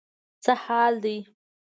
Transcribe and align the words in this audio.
څه 0.43 0.53
حال 0.63 0.93
دی. 1.03 1.17